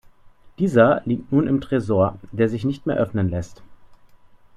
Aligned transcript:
Dieser 0.57 1.03
liegt 1.05 1.31
nun 1.31 1.45
im 1.45 1.61
Tresor, 1.61 2.17
der 2.31 2.49
sich 2.49 2.65
nicht 2.65 2.87
mehr 2.87 2.95
öffnen 2.97 3.29
lässt. 3.29 3.61